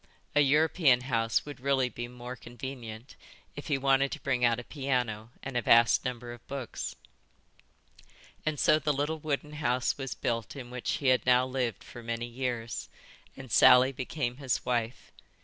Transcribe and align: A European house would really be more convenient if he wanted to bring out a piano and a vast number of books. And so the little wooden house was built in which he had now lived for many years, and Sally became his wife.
A 0.35 0.39
European 0.41 1.01
house 1.01 1.45
would 1.45 1.59
really 1.59 1.87
be 1.87 2.07
more 2.07 2.35
convenient 2.35 3.15
if 3.55 3.67
he 3.67 3.77
wanted 3.77 4.11
to 4.13 4.19
bring 4.19 4.43
out 4.43 4.59
a 4.59 4.63
piano 4.63 5.29
and 5.43 5.55
a 5.55 5.61
vast 5.61 6.03
number 6.05 6.33
of 6.33 6.47
books. 6.47 6.95
And 8.43 8.59
so 8.59 8.79
the 8.79 8.93
little 8.93 9.19
wooden 9.19 9.53
house 9.53 9.99
was 9.99 10.15
built 10.15 10.55
in 10.55 10.71
which 10.71 10.93
he 10.93 11.09
had 11.09 11.23
now 11.27 11.45
lived 11.45 11.83
for 11.83 12.01
many 12.01 12.25
years, 12.25 12.89
and 13.37 13.51
Sally 13.51 13.91
became 13.91 14.37
his 14.37 14.65
wife. 14.65 15.11